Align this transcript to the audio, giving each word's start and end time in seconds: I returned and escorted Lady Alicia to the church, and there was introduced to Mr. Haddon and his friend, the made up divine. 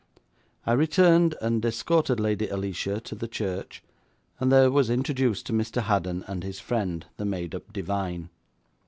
I 0.65 0.73
returned 0.73 1.35
and 1.41 1.63
escorted 1.63 2.19
Lady 2.19 2.47
Alicia 2.49 2.99
to 3.01 3.13
the 3.13 3.27
church, 3.27 3.83
and 4.39 4.51
there 4.51 4.71
was 4.71 4.89
introduced 4.89 5.45
to 5.45 5.53
Mr. 5.53 5.83
Haddon 5.83 6.23
and 6.27 6.43
his 6.43 6.59
friend, 6.59 7.05
the 7.17 7.25
made 7.25 7.53
up 7.53 7.71
divine. 7.71 8.31